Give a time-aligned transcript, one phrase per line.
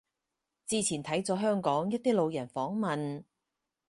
[0.65, 3.23] 之前睇咗香港一啲路人訪問